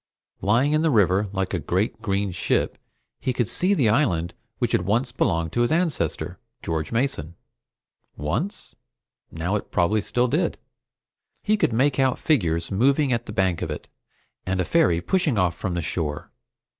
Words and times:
Lying 0.41 0.71
in 0.71 0.81
the 0.81 0.89
river 0.89 1.29
like 1.31 1.53
a 1.53 1.59
great 1.59 2.01
green 2.01 2.31
ship, 2.31 2.79
he 3.19 3.33
could 3.33 3.47
see 3.47 3.75
the 3.75 3.87
island 3.89 4.33
which 4.57 4.71
had 4.71 4.81
once 4.81 5.11
belonged 5.11 5.51
to 5.51 5.61
his 5.61 5.71
ancestor, 5.71 6.39
George 6.63 6.91
Mason. 6.91 7.35
Once? 8.17 8.73
Now 9.29 9.55
it 9.55 9.69
probably 9.69 10.01
still 10.01 10.27
did. 10.27 10.57
He 11.43 11.55
could 11.55 11.71
make 11.71 11.99
out 11.99 12.17
figures 12.17 12.71
moving 12.71 13.13
at 13.13 13.27
the 13.27 13.31
bank 13.31 13.61
of 13.61 13.69
it, 13.69 13.87
and 14.43 14.59
a 14.59 14.65
ferry 14.65 15.01
pushing 15.01 15.37
off 15.37 15.53
from 15.55 15.75
the 15.75 15.83
shore. 15.83 16.31